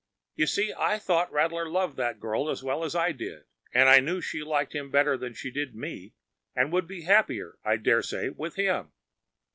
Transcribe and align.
You 0.35 0.47
see, 0.47 0.73
I 0.75 0.97
thought 0.97 1.31
Rattler 1.31 1.69
loved 1.69 1.95
that 1.97 2.19
girl 2.19 2.49
as 2.49 2.63
well 2.63 2.83
as 2.83 2.95
I 2.95 3.11
did, 3.11 3.43
and 3.71 3.87
I 3.87 3.99
knew 3.99 4.19
she 4.19 4.41
liked 4.41 4.73
him 4.73 4.89
better 4.89 5.15
than 5.15 5.35
she 5.35 5.51
did 5.51 5.75
me, 5.75 6.15
and 6.55 6.71
would 6.71 6.87
be 6.87 7.03
happier, 7.03 7.59
I 7.63 7.77
dare 7.77 8.01
say, 8.01 8.29
with 8.29 8.55
him. 8.55 8.93